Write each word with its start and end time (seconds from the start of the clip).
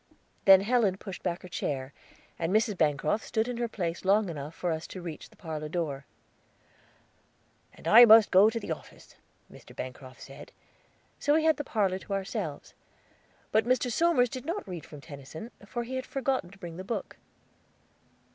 Then 0.45 0.61
Helen 0.61 0.97
pushed 0.97 1.21
back 1.21 1.43
her 1.43 1.47
chair; 1.47 1.93
and 2.39 2.51
Mrs. 2.51 2.75
Bancroft 2.75 3.23
stood 3.23 3.47
in 3.47 3.57
her 3.57 3.67
place 3.67 4.03
long 4.03 4.29
enough 4.29 4.55
for 4.55 4.71
us 4.71 4.87
to 4.87 4.99
reach 4.99 5.29
the 5.29 5.35
parlor 5.35 5.69
door. 5.69 6.05
"And 7.75 7.87
I 7.87 8.05
must 8.05 8.31
go 8.31 8.49
to 8.49 8.59
the 8.59 8.71
office," 8.71 9.13
Mr. 9.51 9.75
Bancroft 9.75 10.19
said, 10.19 10.53
so 11.19 11.35
we 11.35 11.43
had 11.43 11.57
the 11.57 11.63
parlor 11.63 11.99
to 11.99 12.13
ourselves; 12.13 12.73
but 13.51 13.65
Mr. 13.65 13.91
Somers 13.91 14.29
did 14.29 14.43
not 14.43 14.67
read 14.67 14.87
from 14.87 15.01
Tennyson 15.01 15.51
for 15.67 15.83
he 15.83 15.97
had 15.97 16.07
forgotten 16.07 16.49
to 16.49 16.57
bring 16.57 16.77
the 16.77 16.83
book. 16.83 17.17